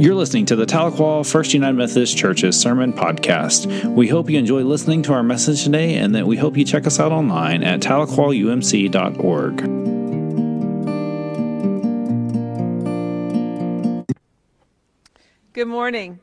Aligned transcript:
You're 0.00 0.14
listening 0.14 0.46
to 0.46 0.56
the 0.56 0.64
Tahlequah 0.64 1.30
First 1.30 1.52
United 1.52 1.76
Methodist 1.76 2.16
Church's 2.16 2.58
Sermon 2.58 2.94
Podcast. 2.94 3.84
We 3.94 4.08
hope 4.08 4.30
you 4.30 4.38
enjoy 4.38 4.62
listening 4.62 5.02
to 5.02 5.12
our 5.12 5.22
message 5.22 5.62
today 5.62 5.96
and 5.96 6.14
that 6.14 6.26
we 6.26 6.38
hope 6.38 6.56
you 6.56 6.64
check 6.64 6.86
us 6.86 6.98
out 6.98 7.12
online 7.12 7.62
at 7.62 7.80
tahlequahumc.org. 7.80 9.56
Good 15.52 15.68
morning. 15.68 16.18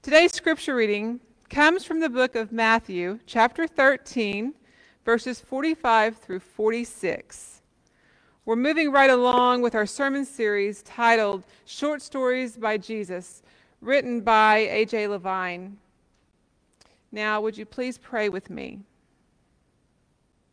Today's 0.00 0.32
scripture 0.32 0.74
reading 0.74 1.20
comes 1.50 1.84
from 1.84 2.00
the 2.00 2.08
book 2.08 2.36
of 2.36 2.52
Matthew, 2.52 3.18
chapter 3.26 3.66
13, 3.66 4.54
verses 5.04 5.42
45 5.42 6.16
through 6.16 6.40
46. 6.40 7.53
We're 8.46 8.56
moving 8.56 8.92
right 8.92 9.08
along 9.08 9.62
with 9.62 9.74
our 9.74 9.86
sermon 9.86 10.26
series 10.26 10.82
titled 10.82 11.44
Short 11.64 12.02
Stories 12.02 12.58
by 12.58 12.76
Jesus, 12.76 13.42
written 13.80 14.20
by 14.20 14.58
A.J. 14.58 15.08
Levine. 15.08 15.78
Now, 17.10 17.40
would 17.40 17.56
you 17.56 17.64
please 17.64 17.96
pray 17.96 18.28
with 18.28 18.50
me? 18.50 18.80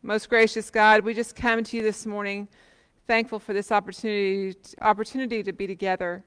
Most 0.04 0.30
gracious 0.30 0.70
God, 0.70 1.04
we 1.04 1.14
just 1.14 1.36
come 1.36 1.66
to 1.66 1.76
you 1.76 1.84
this 1.84 2.06
morning 2.06 2.48
thankful 3.08 3.40
for 3.40 3.52
this 3.52 3.74
opportunity, 3.74 4.58
opportunity 4.82 5.44
to 5.44 5.52
be 5.52 5.68
together, 5.68 6.24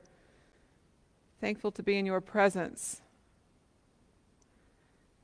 thankful 1.40 1.72
to 1.72 1.82
be 1.82 1.96
in 1.96 2.04
your 2.04 2.20
presence. 2.20 3.00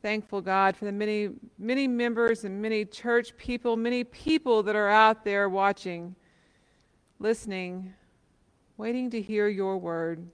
Thankful, 0.01 0.41
God, 0.41 0.75
for 0.75 0.87
the 0.87 0.93
many, 0.93 1.29
many 1.59 1.87
members 1.87 2.45
and 2.45 2.63
many 2.63 2.87
church 2.87 3.37
people, 3.37 3.77
many 3.77 4.05
people 4.05 4.63
that 4.63 4.75
are 4.75 4.89
out 4.89 5.23
there 5.23 5.51
watching 5.51 6.17
listening, 7.21 7.93
waiting 8.79 9.11
to 9.11 9.21
hear 9.21 9.47
your 9.47 9.77
word. 9.77 10.27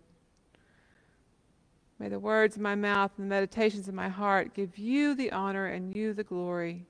May 1.99 2.09
the 2.09 2.19
words 2.19 2.55
of 2.55 2.63
my 2.63 2.77
mouth 2.77 3.11
and 3.17 3.27
the 3.27 3.35
meditations 3.35 3.89
of 3.89 3.95
my 3.95 4.09
heart 4.09 4.55
give 4.55 4.79
you 4.79 5.15
the 5.15 5.33
honor 5.33 5.67
and 5.67 5.95
you 5.95 6.15
the 6.15 6.23
glory. 6.23 6.87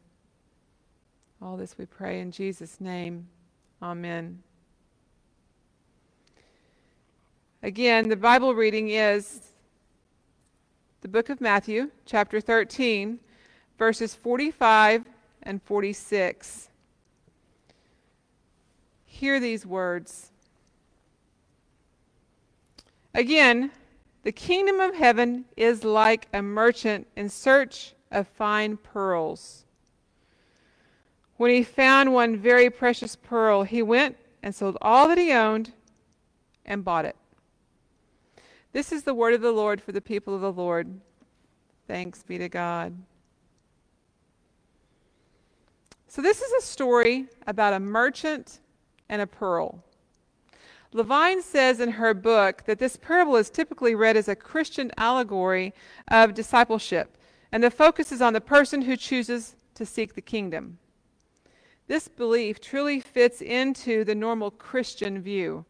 All 1.40 1.56
this 1.56 1.78
we 1.78 1.86
pray 1.86 2.20
in 2.20 2.30
Jesus' 2.30 2.78
name. 2.80 3.26
Amen. 3.82 4.42
Again, 7.62 8.08
the 8.08 8.16
Bible 8.16 8.54
reading 8.54 8.90
is 8.90 9.40
the 11.00 11.08
book 11.08 11.30
of 11.30 11.40
Matthew, 11.40 11.90
chapter 12.04 12.40
13, 12.40 13.18
verses 13.78 14.14
45 14.14 15.04
and 15.42 15.62
46 15.62 16.68
hear 19.16 19.40
these 19.40 19.64
words. 19.64 20.30
Again, 23.14 23.70
the 24.24 24.32
kingdom 24.32 24.78
of 24.78 24.94
heaven 24.94 25.46
is 25.56 25.84
like 25.84 26.28
a 26.32 26.42
merchant 26.42 27.06
in 27.16 27.28
search 27.28 27.94
of 28.10 28.28
fine 28.28 28.76
pearls. 28.76 29.64
When 31.36 31.50
he 31.50 31.62
found 31.62 32.12
one 32.12 32.36
very 32.36 32.70
precious 32.70 33.16
pearl, 33.16 33.62
he 33.62 33.82
went 33.82 34.16
and 34.42 34.54
sold 34.54 34.76
all 34.82 35.08
that 35.08 35.18
he 35.18 35.32
owned 35.32 35.72
and 36.64 36.84
bought 36.84 37.04
it. 37.04 37.16
This 38.72 38.92
is 38.92 39.04
the 39.04 39.14
word 39.14 39.32
of 39.32 39.40
the 39.40 39.52
Lord 39.52 39.80
for 39.80 39.92
the 39.92 40.00
people 40.00 40.34
of 40.34 40.42
the 40.42 40.52
Lord. 40.52 41.00
Thanks 41.86 42.22
be 42.22 42.36
to 42.38 42.48
God. 42.48 42.94
So, 46.08 46.22
this 46.22 46.40
is 46.40 46.52
a 46.52 46.66
story 46.66 47.26
about 47.46 47.74
a 47.74 47.80
merchant 47.80 48.60
and 49.08 49.22
a 49.22 49.26
pearl. 49.26 49.82
Levine 50.92 51.42
says 51.42 51.80
in 51.80 51.92
her 51.92 52.14
book 52.14 52.64
that 52.66 52.78
this 52.78 52.96
parable 52.96 53.36
is 53.36 53.50
typically 53.50 53.94
read 53.94 54.16
as 54.16 54.28
a 54.28 54.36
Christian 54.36 54.90
allegory 54.96 55.74
of 56.08 56.34
discipleship, 56.34 57.16
and 57.52 57.62
the 57.62 57.70
focus 57.70 58.12
is 58.12 58.22
on 58.22 58.32
the 58.32 58.40
person 58.40 58.82
who 58.82 58.96
chooses 58.96 59.56
to 59.74 59.84
seek 59.84 60.14
the 60.14 60.22
kingdom. 60.22 60.78
This 61.86 62.08
belief 62.08 62.60
truly 62.60 63.00
fits 63.00 63.40
into 63.40 64.04
the 64.04 64.14
normal 64.14 64.50
Christian 64.50 65.20
view. 65.20 65.64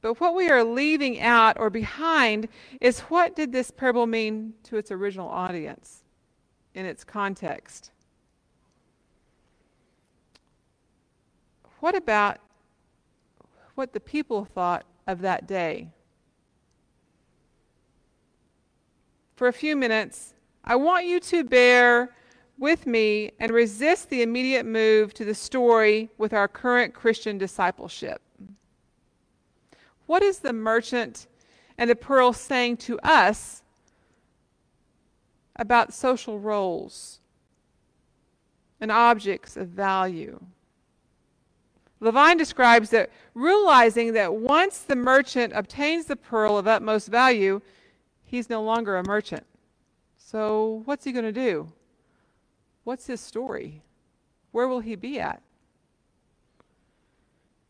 But 0.00 0.20
what 0.20 0.34
we 0.34 0.48
are 0.48 0.64
leaving 0.64 1.20
out 1.20 1.58
or 1.58 1.70
behind 1.70 2.48
is 2.80 3.00
what 3.00 3.36
did 3.36 3.52
this 3.52 3.70
parable 3.70 4.06
mean 4.06 4.54
to 4.64 4.76
its 4.76 4.90
original 4.90 5.28
audience 5.28 6.02
in 6.74 6.86
its 6.86 7.04
context? 7.04 7.90
What 11.80 11.96
about 11.96 12.38
what 13.74 13.92
the 13.92 14.00
people 14.00 14.44
thought 14.44 14.84
of 15.06 15.22
that 15.22 15.46
day? 15.46 15.88
For 19.34 19.48
a 19.48 19.52
few 19.52 19.74
minutes, 19.74 20.34
I 20.62 20.76
want 20.76 21.06
you 21.06 21.18
to 21.20 21.42
bear 21.42 22.14
with 22.58 22.86
me 22.86 23.30
and 23.40 23.50
resist 23.50 24.10
the 24.10 24.20
immediate 24.20 24.66
move 24.66 25.14
to 25.14 25.24
the 25.24 25.34
story 25.34 26.10
with 26.18 26.34
our 26.34 26.46
current 26.46 26.92
Christian 26.92 27.38
discipleship. 27.38 28.20
What 30.04 30.22
is 30.22 30.40
the 30.40 30.52
merchant 30.52 31.26
and 31.78 31.88
the 31.88 31.96
pearl 31.96 32.34
saying 32.34 32.76
to 32.78 32.98
us 32.98 33.62
about 35.56 35.94
social 35.94 36.38
roles 36.38 37.20
and 38.78 38.92
objects 38.92 39.56
of 39.56 39.68
value? 39.68 40.38
Levine 42.00 42.38
describes 42.38 42.90
that 42.90 43.10
realizing 43.34 44.14
that 44.14 44.34
once 44.34 44.78
the 44.78 44.96
merchant 44.96 45.52
obtains 45.54 46.06
the 46.06 46.16
pearl 46.16 46.56
of 46.56 46.66
utmost 46.66 47.08
value, 47.08 47.60
he's 48.24 48.48
no 48.48 48.62
longer 48.62 48.96
a 48.96 49.06
merchant. 49.06 49.46
So, 50.16 50.82
what's 50.86 51.04
he 51.04 51.12
going 51.12 51.26
to 51.26 51.32
do? 51.32 51.72
What's 52.84 53.06
his 53.06 53.20
story? 53.20 53.82
Where 54.52 54.66
will 54.66 54.80
he 54.80 54.96
be 54.96 55.20
at? 55.20 55.42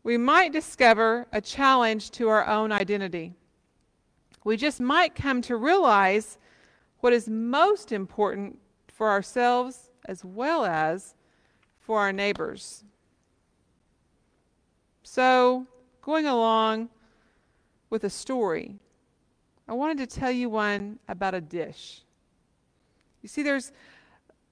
We 0.03 0.17
might 0.17 0.51
discover 0.51 1.27
a 1.31 1.41
challenge 1.41 2.11
to 2.11 2.29
our 2.29 2.47
own 2.47 2.71
identity. 2.71 3.35
We 4.43 4.57
just 4.57 4.79
might 4.79 5.13
come 5.13 5.41
to 5.43 5.55
realize 5.55 6.37
what 7.01 7.13
is 7.13 7.27
most 7.29 7.91
important 7.91 8.57
for 8.87 9.09
ourselves 9.09 9.89
as 10.05 10.23
well 10.25 10.65
as 10.65 11.15
for 11.79 11.99
our 11.99 12.11
neighbors. 12.11 12.83
So, 15.13 15.67
going 16.01 16.25
along 16.25 16.87
with 17.89 18.05
a 18.05 18.09
story, 18.09 18.79
I 19.67 19.73
wanted 19.73 19.97
to 19.97 20.07
tell 20.07 20.31
you 20.31 20.49
one 20.49 20.99
about 21.09 21.33
a 21.33 21.41
dish. 21.41 22.03
You 23.21 23.27
see, 23.27 23.43
there's 23.43 23.73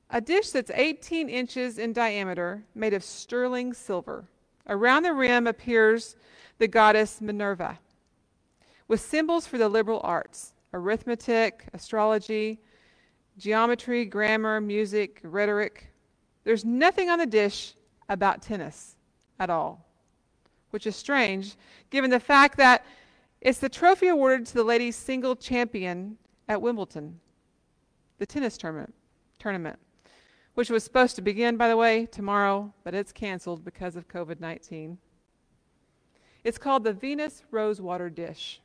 a 0.09 0.19
dish 0.19 0.49
that's 0.49 0.69
18 0.69 1.29
inches 1.29 1.77
in 1.77 1.93
diameter, 1.93 2.65
made 2.75 2.93
of 2.93 3.05
sterling 3.05 3.73
silver. 3.73 4.25
Around 4.67 5.03
the 5.03 5.13
rim 5.13 5.47
appears 5.47 6.17
the 6.57 6.67
goddess 6.67 7.21
Minerva, 7.21 7.79
with 8.89 8.99
symbols 8.99 9.47
for 9.47 9.57
the 9.57 9.69
liberal 9.69 10.01
arts 10.03 10.51
arithmetic, 10.73 11.69
astrology, 11.73 12.59
geometry, 13.37 14.03
grammar, 14.03 14.59
music, 14.59 15.21
rhetoric. 15.23 15.93
There's 16.43 16.65
nothing 16.65 17.09
on 17.09 17.17
the 17.17 17.25
dish 17.25 17.75
about 18.09 18.41
tennis 18.41 18.97
at 19.39 19.49
all 19.49 19.88
which 20.71 20.87
is 20.87 20.95
strange 20.95 21.55
given 21.89 22.09
the 22.09 22.19
fact 22.19 22.57
that 22.57 22.85
it's 23.41 23.59
the 23.59 23.69
trophy 23.69 24.07
awarded 24.07 24.45
to 24.47 24.53
the 24.53 24.63
ladies' 24.63 24.95
single 24.95 25.35
champion 25.35 26.17
at 26.47 26.61
Wimbledon, 26.61 27.19
the 28.17 28.25
tennis 28.25 28.57
tournament, 28.57 28.93
tournament, 29.37 29.79
which 30.55 30.69
was 30.69 30.83
supposed 30.83 31.15
to 31.15 31.21
begin, 31.21 31.55
by 31.55 31.69
the 31.69 31.77
way, 31.77 32.05
tomorrow, 32.05 32.73
but 32.83 32.93
it's 32.93 33.13
canceled 33.13 33.63
because 33.63 33.95
of 33.95 34.07
COVID 34.07 34.39
19. 34.39 34.97
It's 36.43 36.57
called 36.57 36.83
the 36.83 36.93
Venus 36.93 37.43
Rosewater 37.51 38.09
Dish. 38.09 38.61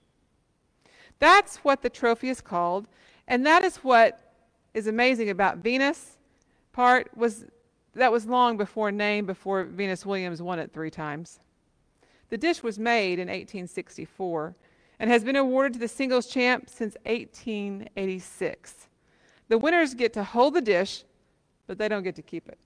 That's 1.19 1.59
what 1.59 1.83
the 1.83 1.91
trophy 1.91 2.29
is 2.29 2.41
called, 2.41 2.89
and 3.29 3.47
that 3.47 3.65
is 3.65 3.77
what 3.77 4.33
is 4.73 4.87
amazing 4.87 5.31
about 5.31 5.59
Venus 5.59 6.19
part 6.73 7.09
was 7.17 7.47
that 7.95 8.11
was 8.11 8.27
long 8.27 8.57
before 8.57 8.91
named 8.91 9.29
before 9.29 9.63
Venus 9.65 10.05
Williams 10.05 10.43
won 10.43 10.59
it 10.59 10.73
three 10.73 10.91
times. 10.91 11.39
The 12.31 12.39
dish 12.39 12.63
was 12.63 12.79
made 12.79 13.19
in 13.19 13.29
1864 13.29 14.55
and 14.99 15.11
has 15.11 15.25
been 15.25 15.37
awarded 15.37 15.75
to 15.75 15.79
the 15.79 15.89
singles 15.89 16.27
champ 16.27 16.69
since 16.69 16.97
1886. 17.05 18.89
The 19.49 19.59
winners 19.59 19.95
get 19.95 20.13
to 20.15 20.25
hold 20.25 20.55
the 20.55 20.61
dish, 20.61 21.05
but 21.67 21.79
they 21.79 21.89
don't 21.89 22.03
get 22.03 22.17
to 22.17 22.23
keep 22.23 22.49
it. 22.49 22.59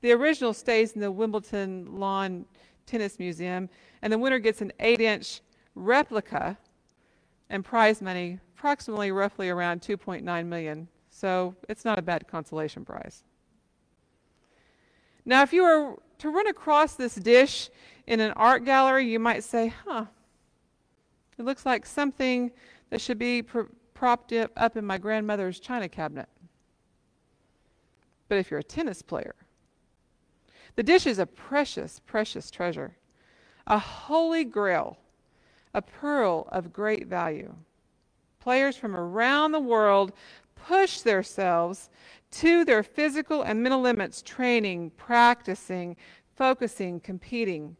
The 0.00 0.12
original 0.12 0.52
stays 0.52 0.92
in 0.92 1.00
the 1.00 1.10
Wimbledon 1.10 1.98
Lawn 1.98 2.44
Tennis 2.86 3.18
Museum, 3.18 3.68
and 4.02 4.12
the 4.12 4.18
winner 4.18 4.38
gets 4.38 4.60
an 4.60 4.72
8 4.80 5.00
inch 5.00 5.40
replica 5.74 6.56
and 7.50 7.64
prize 7.64 8.02
money, 8.02 8.38
approximately 8.56 9.12
roughly 9.12 9.48
around 9.48 9.80
2.9 9.80 10.46
million. 10.46 10.88
So 11.10 11.54
it's 11.68 11.84
not 11.84 11.98
a 11.98 12.02
bad 12.02 12.28
consolation 12.28 12.84
prize. 12.84 13.24
Now, 15.24 15.42
if 15.42 15.52
you 15.52 15.62
were 15.62 15.96
to 16.18 16.30
run 16.30 16.46
across 16.46 16.94
this 16.94 17.14
dish 17.14 17.70
in 18.08 18.20
an 18.20 18.32
art 18.32 18.64
gallery, 18.64 19.06
you 19.06 19.18
might 19.18 19.44
say, 19.44 19.72
huh, 19.84 20.06
It 21.38 21.44
looks 21.44 21.66
like 21.66 21.84
something 21.84 22.50
that 22.88 23.02
should 23.02 23.18
be 23.18 23.42
pr- 23.42 23.70
propped 23.92 24.32
up 24.32 24.76
in 24.76 24.84
my 24.86 24.96
grandmother's 24.96 25.60
china 25.60 25.90
cabinet. 25.90 26.28
But 28.28 28.38
if 28.38 28.50
you're 28.50 28.60
a 28.60 28.64
tennis 28.64 29.02
player, 29.02 29.34
the 30.74 30.82
dish 30.82 31.06
is 31.06 31.18
a 31.18 31.26
precious, 31.26 32.00
precious 32.06 32.50
treasure, 32.50 32.96
a 33.66 33.78
holy 33.78 34.44
grail, 34.44 34.96
a 35.74 35.82
pearl 35.82 36.48
of 36.50 36.72
great 36.72 37.08
value. 37.08 37.54
Players 38.40 38.76
from 38.76 38.96
around 38.96 39.52
the 39.52 39.60
world 39.60 40.12
push 40.54 41.02
themselves 41.02 41.90
to 42.30 42.64
their 42.64 42.82
physical 42.82 43.42
and 43.42 43.62
mental 43.62 43.82
limits, 43.82 44.22
training, 44.22 44.92
practicing, 44.96 45.94
focusing, 46.36 47.00
competing, 47.00 47.76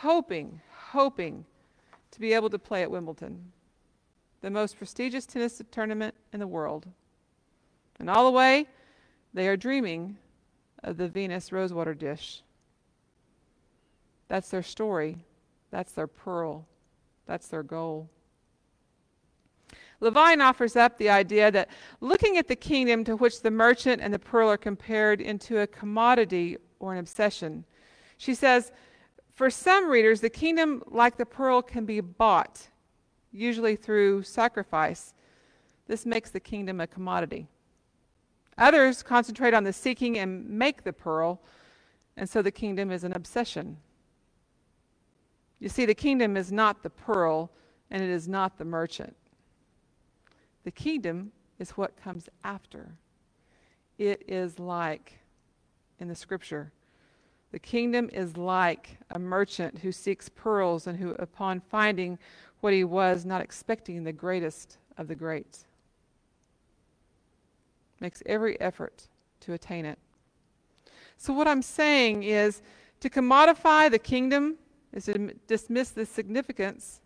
hoping, 0.00 0.60
hoping 0.90 1.44
to 2.10 2.20
be 2.20 2.32
able 2.32 2.50
to 2.50 2.58
play 2.58 2.82
at 2.82 2.90
Wimbledon, 2.90 3.52
the 4.40 4.50
most 4.50 4.76
prestigious 4.76 5.26
tennis 5.26 5.60
tournament 5.70 6.14
in 6.32 6.40
the 6.40 6.46
world. 6.46 6.86
And 7.98 8.10
all 8.10 8.24
the 8.24 8.36
way, 8.36 8.66
they 9.32 9.48
are 9.48 9.56
dreaming 9.56 10.16
of 10.82 10.96
the 10.96 11.08
Venus 11.08 11.50
rosewater 11.50 11.94
dish. 11.94 12.42
That's 14.28 14.50
their 14.50 14.62
story. 14.62 15.18
That's 15.70 15.92
their 15.92 16.06
pearl. 16.06 16.66
That's 17.26 17.48
their 17.48 17.62
goal. 17.62 18.08
Levine 20.00 20.42
offers 20.42 20.76
up 20.76 20.98
the 20.98 21.08
idea 21.08 21.50
that 21.50 21.70
looking 22.00 22.36
at 22.36 22.48
the 22.48 22.56
kingdom 22.56 23.02
to 23.04 23.16
which 23.16 23.40
the 23.40 23.50
merchant 23.50 24.02
and 24.02 24.12
the 24.12 24.18
pearl 24.18 24.50
are 24.50 24.58
compared 24.58 25.20
into 25.20 25.60
a 25.60 25.66
commodity 25.66 26.58
or 26.80 26.92
an 26.92 26.98
obsession. 26.98 27.64
She 28.18 28.34
says, 28.34 28.72
for 29.36 29.50
some 29.50 29.90
readers, 29.90 30.22
the 30.22 30.30
kingdom, 30.30 30.82
like 30.86 31.18
the 31.18 31.26
pearl, 31.26 31.60
can 31.60 31.84
be 31.84 32.00
bought, 32.00 32.68
usually 33.30 33.76
through 33.76 34.22
sacrifice. 34.22 35.12
This 35.86 36.06
makes 36.06 36.30
the 36.30 36.40
kingdom 36.40 36.80
a 36.80 36.86
commodity. 36.86 37.46
Others 38.56 39.02
concentrate 39.02 39.52
on 39.52 39.62
the 39.62 39.74
seeking 39.74 40.16
and 40.16 40.48
make 40.48 40.84
the 40.84 40.92
pearl, 40.94 41.42
and 42.16 42.26
so 42.26 42.40
the 42.40 42.50
kingdom 42.50 42.90
is 42.90 43.04
an 43.04 43.12
obsession. 43.14 43.76
You 45.60 45.68
see, 45.68 45.84
the 45.84 45.94
kingdom 45.94 46.34
is 46.38 46.50
not 46.50 46.82
the 46.82 46.88
pearl, 46.88 47.50
and 47.90 48.02
it 48.02 48.08
is 48.08 48.26
not 48.26 48.56
the 48.56 48.64
merchant. 48.64 49.14
The 50.64 50.70
kingdom 50.70 51.32
is 51.58 51.72
what 51.72 52.02
comes 52.02 52.30
after. 52.42 52.94
It 53.98 54.22
is 54.26 54.58
like 54.58 55.18
in 56.00 56.08
the 56.08 56.14
scripture. 56.14 56.72
The 57.52 57.58
kingdom 57.58 58.10
is 58.12 58.36
like 58.36 58.98
a 59.10 59.18
merchant 59.18 59.78
who 59.78 59.92
seeks 59.92 60.28
pearls 60.28 60.86
and 60.86 60.98
who, 60.98 61.10
upon 61.12 61.60
finding 61.60 62.18
what 62.60 62.72
he 62.72 62.84
was, 62.84 63.24
not 63.24 63.40
expecting 63.40 64.04
the 64.04 64.12
greatest 64.12 64.78
of 64.98 65.08
the 65.08 65.14
great, 65.14 65.58
makes 68.00 68.22
every 68.26 68.60
effort 68.60 69.08
to 69.40 69.52
attain 69.52 69.84
it. 69.84 69.98
So, 71.16 71.32
what 71.32 71.48
I'm 71.48 71.62
saying 71.62 72.24
is 72.24 72.62
to 73.00 73.08
commodify 73.08 73.90
the 73.90 73.98
kingdom 73.98 74.56
is 74.92 75.04
to 75.06 75.32
dismiss 75.46 75.90
the 75.90 76.06
significance 76.06 77.00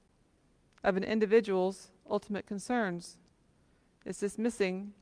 of 0.83 0.97
an 0.97 1.05
individual's 1.05 1.91
ultimate 2.09 2.47
concerns. 2.47 3.19
It's 4.05 4.21
dismissing 4.21 4.93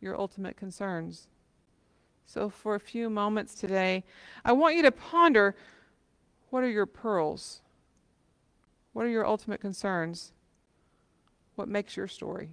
your 0.00 0.18
ultimate 0.18 0.56
concerns. 0.56 1.28
So, 2.28 2.50
for 2.50 2.74
a 2.74 2.80
few 2.80 3.08
moments 3.08 3.54
today, 3.54 4.04
I 4.44 4.52
want 4.52 4.76
you 4.76 4.82
to 4.82 4.92
ponder 4.92 5.56
what 6.50 6.62
are 6.62 6.68
your 6.68 6.84
pearls? 6.84 7.62
What 8.92 9.06
are 9.06 9.08
your 9.08 9.26
ultimate 9.26 9.62
concerns? 9.62 10.32
What 11.54 11.68
makes 11.68 11.96
your 11.96 12.06
story? 12.06 12.50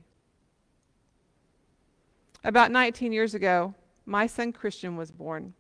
About 2.46 2.72
19 2.72 3.12
years 3.12 3.36
ago, 3.36 3.76
my 4.06 4.28
son 4.28 4.54
Christian 4.54 4.96
was 4.96 5.12
born 5.12 5.54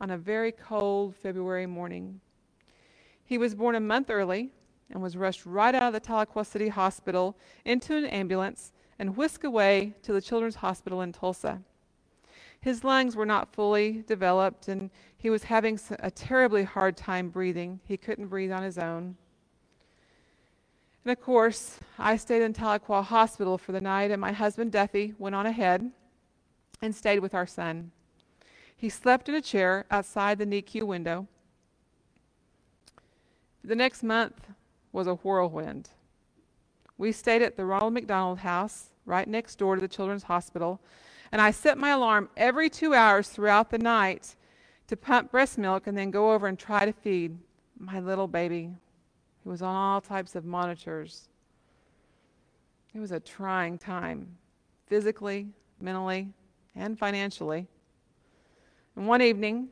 on 0.00 0.12
a 0.12 0.16
very 0.16 0.52
cold 0.52 1.16
February 1.16 1.66
morning. 1.66 2.20
He 3.24 3.38
was 3.38 3.56
born 3.56 3.74
a 3.74 3.80
month 3.80 4.08
early 4.08 4.52
and 4.88 5.02
was 5.02 5.16
rushed 5.16 5.44
right 5.44 5.74
out 5.74 5.92
of 5.92 5.94
the 5.94 6.00
Tahlequah 6.00 6.46
City 6.46 6.68
Hospital 6.68 7.36
into 7.64 7.96
an 7.96 8.04
ambulance 8.04 8.70
and 9.00 9.16
whisked 9.16 9.44
away 9.44 9.94
to 10.02 10.12
the 10.12 10.22
Children's 10.22 10.56
Hospital 10.56 11.00
in 11.00 11.12
Tulsa. 11.12 11.62
His 12.62 12.84
lungs 12.84 13.16
were 13.16 13.26
not 13.26 13.52
fully 13.52 14.04
developed, 14.06 14.68
and 14.68 14.88
he 15.16 15.28
was 15.30 15.42
having 15.42 15.80
a 15.98 16.12
terribly 16.12 16.62
hard 16.62 16.96
time 16.96 17.28
breathing. 17.28 17.80
He 17.84 17.96
couldn't 17.96 18.28
breathe 18.28 18.52
on 18.52 18.62
his 18.62 18.78
own. 18.78 19.16
And 21.04 21.10
of 21.10 21.20
course, 21.20 21.80
I 21.98 22.16
stayed 22.16 22.40
in 22.40 22.52
Tahlequah 22.52 23.02
Hospital 23.02 23.58
for 23.58 23.72
the 23.72 23.80
night, 23.80 24.12
and 24.12 24.20
my 24.20 24.30
husband 24.30 24.70
Duffy 24.70 25.12
went 25.18 25.34
on 25.34 25.44
ahead 25.44 25.90
and 26.80 26.94
stayed 26.94 27.18
with 27.18 27.34
our 27.34 27.48
son. 27.48 27.90
He 28.76 28.88
slept 28.88 29.28
in 29.28 29.34
a 29.34 29.42
chair 29.42 29.84
outside 29.90 30.38
the 30.38 30.46
NICU 30.46 30.84
window. 30.84 31.26
The 33.64 33.74
next 33.74 34.04
month 34.04 34.46
was 34.92 35.08
a 35.08 35.14
whirlwind. 35.16 35.90
We 36.96 37.10
stayed 37.10 37.42
at 37.42 37.56
the 37.56 37.64
Ronald 37.64 37.94
McDonald 37.94 38.38
House, 38.38 38.90
right 39.04 39.26
next 39.26 39.56
door 39.56 39.74
to 39.74 39.80
the 39.80 39.88
Children's 39.88 40.24
Hospital, 40.24 40.80
and 41.32 41.40
I 41.40 41.50
set 41.50 41.78
my 41.78 41.90
alarm 41.90 42.28
every 42.36 42.68
two 42.68 42.94
hours 42.94 43.28
throughout 43.28 43.70
the 43.70 43.78
night 43.78 44.36
to 44.86 44.96
pump 44.96 45.30
breast 45.30 45.56
milk 45.56 45.86
and 45.86 45.96
then 45.96 46.10
go 46.10 46.32
over 46.32 46.46
and 46.46 46.58
try 46.58 46.84
to 46.84 46.92
feed 46.92 47.38
my 47.78 47.98
little 47.98 48.28
baby 48.28 48.70
who 49.42 49.50
was 49.50 49.62
on 49.62 49.74
all 49.74 50.00
types 50.00 50.36
of 50.36 50.44
monitors. 50.44 51.28
It 52.94 53.00
was 53.00 53.10
a 53.10 53.18
trying 53.18 53.78
time, 53.78 54.36
physically, 54.86 55.48
mentally, 55.80 56.28
and 56.76 56.98
financially. 56.98 57.66
And 58.94 59.06
one 59.06 59.22
evening, 59.22 59.68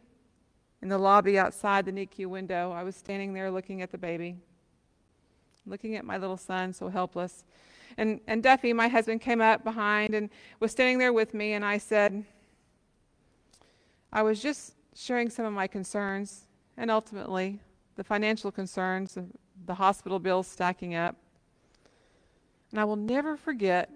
in 0.80 0.88
the 0.88 0.96
lobby 0.96 1.38
outside 1.38 1.84
the 1.84 1.92
NICU 1.92 2.26
window, 2.26 2.72
I 2.72 2.82
was 2.82 2.96
standing 2.96 3.34
there 3.34 3.50
looking 3.50 3.82
at 3.82 3.92
the 3.92 3.98
baby, 3.98 4.36
looking 5.66 5.96
at 5.96 6.06
my 6.06 6.16
little 6.16 6.38
son, 6.38 6.72
so 6.72 6.88
helpless. 6.88 7.44
And, 8.00 8.18
and 8.26 8.42
Duffy, 8.42 8.72
my 8.72 8.88
husband, 8.88 9.20
came 9.20 9.42
up 9.42 9.62
behind 9.62 10.14
and 10.14 10.30
was 10.58 10.72
standing 10.72 10.96
there 10.96 11.12
with 11.12 11.34
me, 11.34 11.52
and 11.52 11.62
I 11.62 11.76
said, 11.76 12.24
I 14.10 14.22
was 14.22 14.40
just 14.40 14.72
sharing 14.94 15.28
some 15.28 15.44
of 15.44 15.52
my 15.52 15.66
concerns 15.66 16.46
and 16.78 16.90
ultimately 16.90 17.60
the 17.96 18.02
financial 18.02 18.50
concerns, 18.50 19.18
of 19.18 19.26
the 19.66 19.74
hospital 19.74 20.18
bills 20.18 20.46
stacking 20.46 20.94
up. 20.94 21.14
And 22.70 22.80
I 22.80 22.84
will 22.84 22.96
never 22.96 23.36
forget 23.36 23.90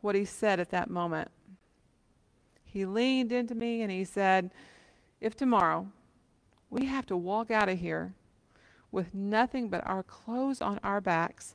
what 0.00 0.14
he 0.14 0.24
said 0.24 0.58
at 0.58 0.70
that 0.70 0.88
moment. 0.88 1.30
He 2.64 2.86
leaned 2.86 3.32
into 3.32 3.54
me 3.54 3.82
and 3.82 3.92
he 3.92 4.04
said, 4.04 4.50
If 5.20 5.36
tomorrow 5.36 5.88
we 6.70 6.86
have 6.86 7.04
to 7.04 7.18
walk 7.18 7.50
out 7.50 7.68
of 7.68 7.78
here 7.78 8.14
with 8.90 9.14
nothing 9.14 9.68
but 9.68 9.86
our 9.86 10.02
clothes 10.02 10.62
on 10.62 10.80
our 10.82 11.02
backs 11.02 11.54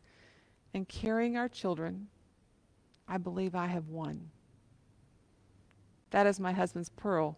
and 0.77 0.87
carrying 0.87 1.35
our 1.35 1.49
children, 1.49 2.07
I 3.07 3.17
believe 3.17 3.55
I 3.55 3.65
have 3.65 3.89
won. 3.89 4.29
That 6.11 6.27
is 6.27 6.39
my 6.39 6.53
husband's 6.53 6.89
pearl, 6.89 7.35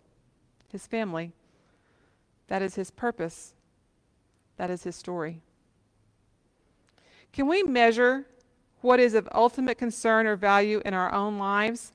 his 0.68 0.86
family. 0.86 1.32
That 2.50 2.62
is 2.62 2.76
his 2.76 2.92
purpose. 2.92 3.54
That 4.58 4.70
is 4.70 4.84
his 4.84 4.98
story. 4.98 5.42
Can 7.32 7.48
we 7.48 7.64
measure 7.64 8.26
what 8.82 9.00
is 9.00 9.14
of 9.14 9.30
ultimate 9.34 9.78
concern 9.78 10.28
or 10.28 10.36
value 10.36 10.82
in 10.84 10.94
our 10.94 11.14
own 11.14 11.38
lives? 11.38 11.94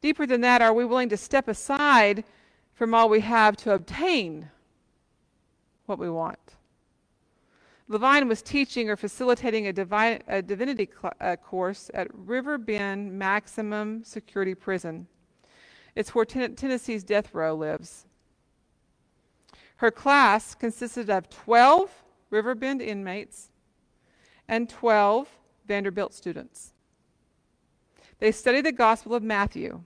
Deeper 0.00 0.26
than 0.26 0.40
that, 0.40 0.62
are 0.62 0.74
we 0.74 0.84
willing 0.84 1.10
to 1.10 1.16
step 1.16 1.46
aside 1.46 2.24
from 2.74 2.92
all 2.92 3.08
we 3.08 3.20
have 3.20 3.56
to 3.58 3.72
obtain 3.72 4.50
what 5.86 6.00
we 6.00 6.10
want? 6.10 6.56
Levine 7.90 8.28
was 8.28 8.40
teaching 8.40 8.88
or 8.88 8.94
facilitating 8.94 9.66
a, 9.66 10.18
a 10.28 10.42
divinity 10.42 10.88
cl- 10.88 11.12
uh, 11.20 11.34
course 11.34 11.90
at 11.92 12.06
River 12.14 12.56
Bend 12.56 13.18
Maximum 13.18 14.04
Security 14.04 14.54
Prison. 14.54 15.08
It's 15.96 16.14
where 16.14 16.24
ten- 16.24 16.54
Tennessee's 16.54 17.02
death 17.02 17.34
row 17.34 17.52
lives. 17.52 18.06
Her 19.78 19.90
class 19.90 20.54
consisted 20.54 21.10
of 21.10 21.28
12 21.30 21.90
River 22.30 22.54
Bend 22.54 22.80
inmates 22.80 23.50
and 24.46 24.68
12 24.68 25.28
Vanderbilt 25.66 26.14
students. 26.14 26.72
They 28.20 28.30
studied 28.30 28.66
the 28.66 28.72
Gospel 28.72 29.16
of 29.16 29.24
Matthew. 29.24 29.82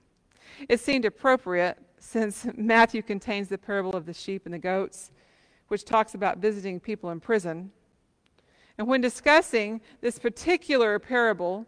It 0.69 0.81
seemed 0.81 1.07
appropriate 1.07 1.79
since 1.99 2.47
Matthew 2.55 3.01
contains 3.01 3.49
the 3.49 3.57
parable 3.57 3.97
of 3.97 4.05
the 4.05 4.13
sheep 4.13 4.43
and 4.45 4.53
the 4.53 4.59
goats, 4.59 5.11
which 5.69 5.87
talks 5.87 6.15
about 6.15 6.37
visiting 6.37 6.81
people 6.81 7.09
in 7.09 7.19
prison. 7.19 7.71
And 8.77 8.89
when 8.89 9.01
discussing 9.01 9.81
this 10.01 10.19
particular 10.19 10.99
parable 10.99 11.67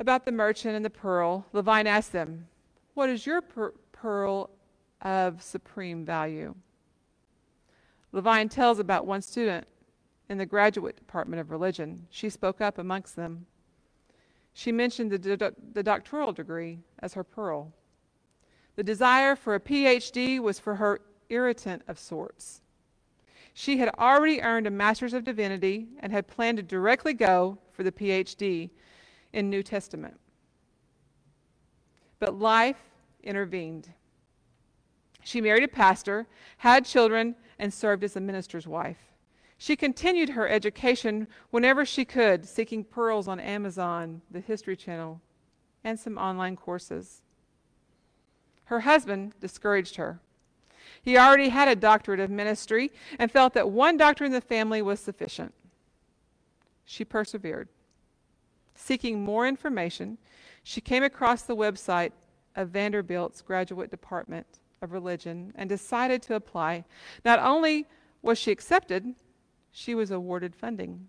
about 0.00 0.24
the 0.24 0.32
merchant 0.32 0.74
and 0.74 0.84
the 0.84 0.90
pearl, 0.90 1.46
Levine 1.52 1.86
asked 1.86 2.12
them, 2.12 2.46
What 2.94 3.10
is 3.10 3.26
your 3.26 3.42
per- 3.42 3.74
pearl 3.92 4.50
of 5.02 5.42
supreme 5.42 6.04
value? 6.04 6.54
Levine 8.12 8.48
tells 8.48 8.78
about 8.78 9.06
one 9.06 9.20
student 9.20 9.66
in 10.28 10.38
the 10.38 10.46
graduate 10.46 10.96
department 10.96 11.40
of 11.40 11.50
religion. 11.50 12.06
She 12.10 12.30
spoke 12.30 12.60
up 12.60 12.78
amongst 12.78 13.16
them. 13.16 13.46
She 14.54 14.72
mentioned 14.72 15.12
the, 15.12 15.54
the 15.72 15.82
doctoral 15.82 16.32
degree 16.32 16.80
as 17.00 17.14
her 17.14 17.24
pearl. 17.24 17.72
The 18.76 18.82
desire 18.82 19.36
for 19.36 19.54
a 19.54 19.60
PhD 19.60 20.40
was 20.40 20.58
for 20.58 20.76
her 20.76 21.00
irritant 21.28 21.82
of 21.86 21.98
sorts. 21.98 22.62
She 23.58 23.78
had 23.78 23.88
already 23.98 24.40
earned 24.40 24.68
a 24.68 24.70
Master's 24.70 25.12
of 25.14 25.24
Divinity 25.24 25.88
and 25.98 26.12
had 26.12 26.28
planned 26.28 26.58
to 26.58 26.62
directly 26.62 27.12
go 27.12 27.58
for 27.72 27.82
the 27.82 27.90
PhD 27.90 28.70
in 29.32 29.50
New 29.50 29.64
Testament. 29.64 30.20
But 32.20 32.38
life 32.38 32.78
intervened. 33.20 33.88
She 35.24 35.40
married 35.40 35.64
a 35.64 35.68
pastor, 35.68 36.28
had 36.58 36.84
children, 36.84 37.34
and 37.58 37.74
served 37.74 38.04
as 38.04 38.14
a 38.14 38.20
minister's 38.20 38.68
wife. 38.68 39.00
She 39.56 39.74
continued 39.74 40.28
her 40.28 40.48
education 40.48 41.26
whenever 41.50 41.84
she 41.84 42.04
could, 42.04 42.46
seeking 42.46 42.84
pearls 42.84 43.26
on 43.26 43.40
Amazon, 43.40 44.22
the 44.30 44.38
History 44.38 44.76
Channel, 44.76 45.20
and 45.82 45.98
some 45.98 46.16
online 46.16 46.54
courses. 46.54 47.22
Her 48.66 48.80
husband 48.80 49.34
discouraged 49.40 49.96
her. 49.96 50.20
He 51.02 51.16
already 51.16 51.48
had 51.48 51.68
a 51.68 51.76
doctorate 51.76 52.20
of 52.20 52.30
ministry 52.30 52.90
and 53.18 53.30
felt 53.30 53.54
that 53.54 53.70
one 53.70 53.96
doctor 53.96 54.24
in 54.24 54.32
the 54.32 54.40
family 54.40 54.82
was 54.82 55.00
sufficient. 55.00 55.54
She 56.84 57.04
persevered. 57.04 57.68
Seeking 58.74 59.24
more 59.24 59.46
information, 59.46 60.18
she 60.62 60.80
came 60.80 61.02
across 61.02 61.42
the 61.42 61.56
website 61.56 62.12
of 62.56 62.70
Vanderbilt's 62.70 63.42
Graduate 63.42 63.90
Department 63.90 64.46
of 64.82 64.92
Religion 64.92 65.52
and 65.56 65.68
decided 65.68 66.22
to 66.22 66.34
apply. 66.34 66.84
Not 67.24 67.38
only 67.38 67.86
was 68.22 68.38
she 68.38 68.50
accepted, 68.50 69.14
she 69.70 69.94
was 69.94 70.10
awarded 70.10 70.54
funding. 70.54 71.08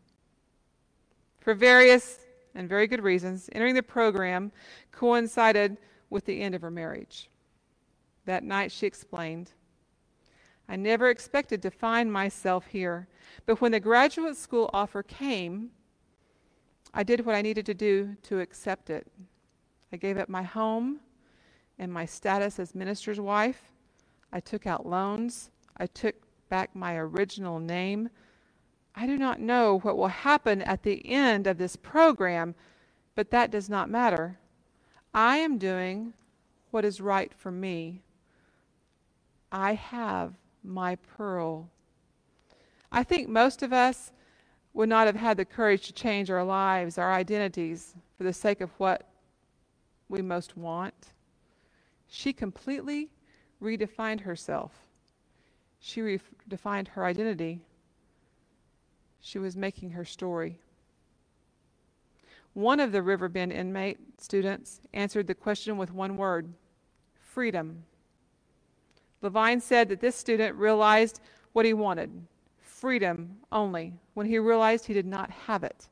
For 1.39 1.53
various 1.53 2.19
and 2.55 2.67
very 2.67 2.87
good 2.87 3.03
reasons, 3.03 3.49
entering 3.53 3.75
the 3.75 3.83
program 3.83 4.51
coincided 4.91 5.77
with 6.09 6.25
the 6.25 6.41
end 6.41 6.55
of 6.55 6.61
her 6.61 6.71
marriage. 6.71 7.29
That 8.25 8.43
night 8.43 8.71
she 8.71 8.85
explained, 8.85 9.51
I 10.69 10.75
never 10.75 11.09
expected 11.09 11.63
to 11.63 11.71
find 11.71 12.13
myself 12.13 12.67
here, 12.67 13.07
but 13.47 13.59
when 13.59 13.71
the 13.71 13.79
graduate 13.79 14.37
school 14.37 14.69
offer 14.71 15.01
came, 15.01 15.71
I 16.93 17.01
did 17.01 17.25
what 17.25 17.33
I 17.33 17.41
needed 17.41 17.65
to 17.65 17.73
do 17.73 18.15
to 18.23 18.39
accept 18.39 18.91
it. 18.91 19.07
I 19.91 19.97
gave 19.97 20.19
up 20.19 20.29
my 20.29 20.43
home 20.43 20.99
and 21.79 21.91
my 21.91 22.05
status 22.05 22.59
as 22.59 22.75
minister's 22.75 23.19
wife. 23.19 23.71
I 24.31 24.39
took 24.39 24.67
out 24.67 24.85
loans. 24.85 25.49
I 25.77 25.87
took 25.87 26.15
back 26.49 26.75
my 26.75 26.95
original 26.95 27.59
name. 27.59 28.09
I 28.93 29.07
do 29.07 29.17
not 29.17 29.39
know 29.39 29.79
what 29.79 29.97
will 29.97 30.07
happen 30.07 30.61
at 30.61 30.83
the 30.83 31.03
end 31.09 31.47
of 31.47 31.57
this 31.57 31.75
program, 31.75 32.53
but 33.15 33.31
that 33.31 33.49
does 33.49 33.69
not 33.69 33.89
matter. 33.89 34.37
I 35.15 35.37
am 35.37 35.57
doing 35.57 36.13
what 36.69 36.85
is 36.85 37.01
right 37.01 37.33
for 37.35 37.51
me. 37.51 38.03
I 39.51 39.73
have 39.73 40.33
my 40.69 40.95
pearl. 40.95 41.69
I 42.91 43.03
think 43.03 43.27
most 43.27 43.63
of 43.63 43.73
us 43.73 44.11
would 44.73 44.89
not 44.89 45.07
have 45.07 45.15
had 45.15 45.37
the 45.37 45.45
courage 45.45 45.87
to 45.87 45.93
change 45.93 46.29
our 46.29 46.43
lives, 46.43 46.97
our 46.97 47.11
identities, 47.11 47.95
for 48.17 48.23
the 48.23 48.33
sake 48.33 48.61
of 48.61 48.71
what 48.77 49.09
we 50.07 50.21
most 50.21 50.55
want. 50.57 51.13
She 52.07 52.33
completely 52.33 53.09
redefined 53.61 54.21
herself. 54.21 54.71
She 55.79 56.01
redefined 56.01 56.89
her 56.89 57.05
identity. 57.05 57.61
She 59.21 59.39
was 59.39 59.55
making 59.55 59.91
her 59.91 60.05
story. 60.05 60.59
One 62.53 62.79
of 62.79 62.91
the 62.91 63.01
Riverbend 63.01 63.51
inmate 63.51 63.99
students 64.19 64.81
answered 64.93 65.27
the 65.27 65.35
question 65.35 65.77
with 65.77 65.93
one 65.93 66.17
word 66.17 66.53
freedom. 67.13 67.83
Levine 69.21 69.59
said 69.59 69.89
that 69.89 69.99
this 69.99 70.15
student 70.15 70.55
realized 70.55 71.19
what 71.53 71.65
he 71.65 71.73
wanted 71.73 72.11
freedom 72.61 73.37
only 73.51 73.93
when 74.13 74.25
he 74.25 74.39
realized 74.39 74.85
he 74.85 74.93
did 74.93 75.05
not 75.05 75.29
have 75.29 75.63
it. 75.63 75.89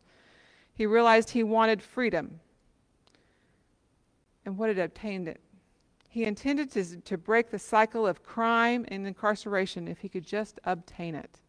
He 0.74 0.86
realized 0.86 1.32
he 1.32 1.44
wanted 1.44 1.82
freedom. 1.82 2.40
And 4.46 4.58
what 4.58 4.70
had 4.70 4.80
obtained 4.80 5.28
it? 5.28 5.42
He 6.08 6.24
intended 6.24 6.72
to, 6.72 7.02
to 7.02 7.18
break 7.18 7.50
the 7.50 7.60
cycle 7.60 8.08
of 8.08 8.24
crime 8.24 8.86
and 8.88 9.06
incarceration 9.06 9.88
if 9.88 10.00
he 10.00 10.10
could 10.10 10.26
just 10.26 10.60
obtain 10.64 11.16
it. 11.16 11.40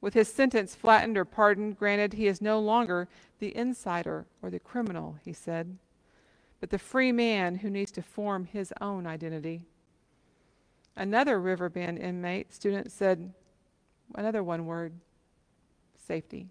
With 0.00 0.14
his 0.14 0.32
sentence 0.32 0.74
flattened 0.74 1.18
or 1.18 1.24
pardoned, 1.24 1.76
granted, 1.78 2.14
he 2.14 2.28
is 2.28 2.40
no 2.40 2.60
longer 2.60 3.08
the 3.40 3.54
insider 3.54 4.26
or 4.40 4.50
the 4.50 4.60
criminal, 4.60 5.16
he 5.24 5.32
said, 5.32 5.76
but 6.60 6.70
the 6.70 6.78
free 6.78 7.12
man 7.12 7.56
who 7.56 7.68
needs 7.68 7.90
to 7.92 8.02
form 8.02 8.44
his 8.46 8.72
own 8.80 9.06
identity. 9.06 9.62
Another 10.98 11.40
Riverbend 11.40 11.98
inmate 11.98 12.52
student 12.52 12.90
said, 12.90 13.32
another 14.16 14.42
one 14.42 14.66
word 14.66 14.92
safety. 15.96 16.48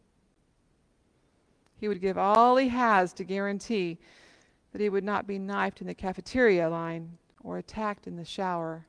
He 1.75 1.89
would 1.89 1.99
give 1.99 2.17
all 2.17 2.55
he 2.55 2.69
has 2.69 3.11
to 3.13 3.25
guarantee 3.25 3.97
that 4.71 4.79
he 4.79 4.87
would 4.87 5.03
not 5.03 5.27
be 5.27 5.37
knifed 5.37 5.81
in 5.81 5.87
the 5.87 5.93
cafeteria 5.93 6.69
line 6.69 7.17
or 7.43 7.57
attacked 7.57 8.07
in 8.07 8.15
the 8.15 8.23
shower. 8.23 8.85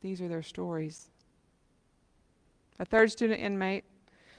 These 0.00 0.20
are 0.20 0.28
their 0.28 0.42
stories. 0.42 1.08
A 2.80 2.84
third 2.84 3.12
student 3.12 3.40
inmate 3.40 3.84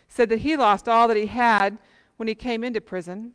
said 0.10 0.28
that 0.30 0.40
he 0.40 0.58
lost 0.58 0.90
all 0.90 1.08
that 1.08 1.16
he 1.16 1.28
had 1.28 1.78
when 2.18 2.28
he 2.28 2.36
came 2.36 2.66
into 2.66 2.82
prison 2.82 3.32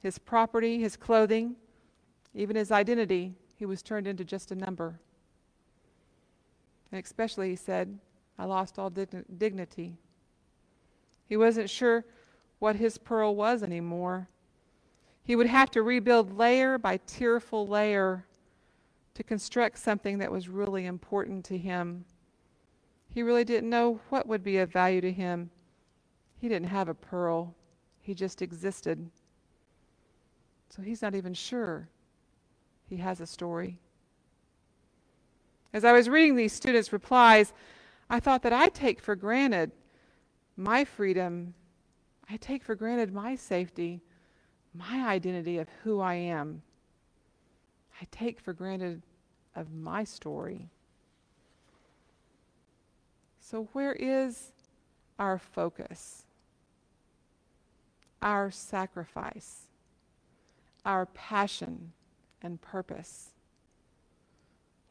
his 0.00 0.18
property, 0.18 0.80
his 0.80 0.96
clothing, 0.96 1.54
even 2.34 2.56
his 2.56 2.72
identity. 2.72 3.34
He 3.54 3.66
was 3.66 3.82
turned 3.82 4.06
into 4.06 4.24
just 4.24 4.50
a 4.50 4.56
number. 4.56 5.00
And 6.90 7.02
especially, 7.02 7.50
he 7.50 7.56
said, 7.56 7.98
I 8.38 8.44
lost 8.44 8.78
all 8.78 8.90
dignity. 8.90 9.98
He 11.26 11.36
wasn't 11.36 11.68
sure 11.68 12.04
what 12.58 12.76
his 12.76 12.98
pearl 12.98 13.36
was 13.36 13.62
anymore. 13.62 14.28
He 15.22 15.36
would 15.36 15.46
have 15.46 15.70
to 15.72 15.82
rebuild 15.82 16.36
layer 16.36 16.78
by 16.78 16.98
tearful 17.06 17.66
layer 17.66 18.24
to 19.14 19.22
construct 19.22 19.78
something 19.78 20.18
that 20.18 20.32
was 20.32 20.48
really 20.48 20.86
important 20.86 21.44
to 21.46 21.58
him. 21.58 22.04
He 23.10 23.22
really 23.22 23.44
didn't 23.44 23.68
know 23.68 24.00
what 24.08 24.26
would 24.26 24.42
be 24.42 24.58
of 24.58 24.72
value 24.72 25.00
to 25.00 25.12
him. 25.12 25.50
He 26.40 26.48
didn't 26.48 26.68
have 26.68 26.88
a 26.88 26.94
pearl, 26.94 27.54
he 28.00 28.14
just 28.14 28.40
existed. 28.40 29.10
So 30.70 30.82
he's 30.82 31.02
not 31.02 31.14
even 31.14 31.34
sure 31.34 31.88
he 32.88 32.96
has 32.98 33.20
a 33.20 33.26
story. 33.26 33.80
As 35.72 35.84
I 35.84 35.92
was 35.92 36.08
reading 36.08 36.36
these 36.36 36.52
students' 36.52 36.92
replies, 36.92 37.52
I 38.08 38.20
thought 38.20 38.42
that 38.42 38.52
I 38.52 38.68
take 38.68 39.00
for 39.00 39.14
granted 39.14 39.72
my 40.56 40.84
freedom, 40.84 41.54
I 42.28 42.36
take 42.36 42.64
for 42.64 42.74
granted 42.74 43.12
my 43.12 43.36
safety, 43.36 44.02
my 44.74 45.06
identity 45.06 45.58
of 45.58 45.68
who 45.82 46.00
I 46.00 46.14
am. 46.14 46.62
I 48.00 48.06
take 48.10 48.40
for 48.40 48.52
granted 48.52 49.02
of 49.54 49.72
my 49.72 50.04
story. 50.04 50.68
So, 53.40 53.68
where 53.72 53.94
is 53.94 54.52
our 55.18 55.38
focus, 55.38 56.24
our 58.20 58.50
sacrifice, 58.50 59.68
our 60.84 61.06
passion 61.06 61.92
and 62.42 62.60
purpose? 62.60 63.30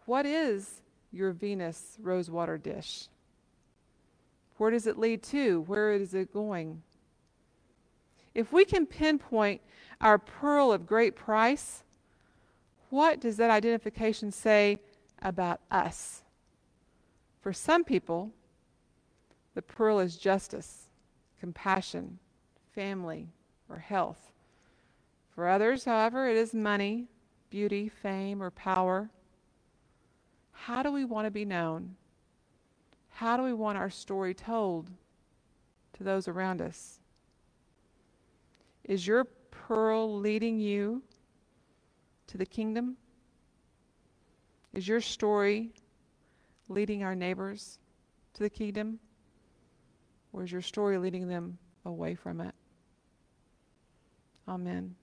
What 0.07 0.25
is 0.25 0.81
your 1.11 1.33
Venus 1.33 1.97
rosewater 2.01 2.57
dish? 2.57 3.09
Where 4.55 4.71
does 4.71 4.87
it 4.87 4.97
lead 4.97 5.21
to? 5.23 5.63
Where 5.67 5.91
is 5.91 6.13
it 6.13 6.31
going? 6.33 6.81
If 8.33 8.53
we 8.53 8.63
can 8.63 8.85
pinpoint 8.85 9.59
our 9.99 10.17
pearl 10.17 10.71
of 10.71 10.87
great 10.87 11.17
price, 11.17 11.83
what 12.89 13.19
does 13.19 13.35
that 13.35 13.51
identification 13.51 14.31
say 14.31 14.77
about 15.21 15.59
us? 15.69 16.23
For 17.41 17.51
some 17.51 17.83
people, 17.83 18.31
the 19.55 19.61
pearl 19.61 19.99
is 19.99 20.15
justice, 20.15 20.85
compassion, 21.37 22.19
family, 22.73 23.27
or 23.67 23.79
health. 23.79 24.31
For 25.35 25.49
others, 25.49 25.83
however, 25.83 26.29
it 26.29 26.37
is 26.37 26.53
money, 26.53 27.09
beauty, 27.49 27.89
fame, 27.89 28.41
or 28.41 28.51
power. 28.51 29.09
How 30.65 30.83
do 30.83 30.91
we 30.91 31.05
want 31.05 31.25
to 31.25 31.31
be 31.31 31.45
known? 31.45 31.95
How 33.09 33.37
do 33.37 33.43
we 33.43 33.53
want 33.53 33.77
our 33.77 33.89
story 33.89 34.33
told 34.33 34.89
to 35.93 36.03
those 36.03 36.27
around 36.27 36.61
us? 36.61 36.99
Is 38.83 39.07
your 39.07 39.25
pearl 39.51 40.19
leading 40.19 40.59
you 40.59 41.03
to 42.27 42.37
the 42.37 42.45
kingdom? 42.45 42.97
Is 44.73 44.87
your 44.87 45.01
story 45.01 45.71
leading 46.69 47.03
our 47.03 47.15
neighbors 47.15 47.79
to 48.33 48.43
the 48.43 48.49
kingdom? 48.49 48.99
Or 50.33 50.43
is 50.43 50.51
your 50.51 50.61
story 50.61 50.97
leading 50.97 51.27
them 51.27 51.57
away 51.85 52.15
from 52.15 52.41
it? 52.41 52.53
Amen. 54.47 54.95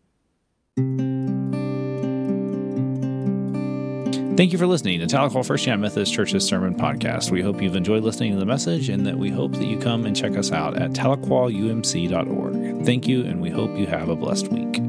Thank 4.37 4.51
you 4.51 4.59
for 4.59 4.67
listening 4.67 4.99
to 4.99 5.07
Tahlequah 5.07 5.47
First 5.47 5.65
United 5.65 5.81
Methodist 5.81 6.13
Church's 6.13 6.45
Sermon 6.45 6.75
Podcast. 6.75 7.31
We 7.31 7.41
hope 7.41 7.63
you've 7.63 7.77
enjoyed 7.77 8.03
listening 8.03 8.33
to 8.33 8.39
the 8.41 8.45
message 8.45 8.89
and 8.89 9.07
that 9.07 9.17
we 9.17 9.31
hope 9.31 9.53
that 9.53 9.67
you 9.67 9.79
come 9.79 10.07
and 10.07 10.17
check 10.17 10.37
us 10.37 10.51
out 10.51 10.77
at 10.77 10.91
tahlequahumc.org. 10.91 12.85
Thank 12.85 13.07
you, 13.07 13.25
and 13.25 13.41
we 13.41 13.51
hope 13.51 13.79
you 13.79 13.87
have 13.87 14.09
a 14.09 14.17
blessed 14.17 14.49
week. 14.49 14.81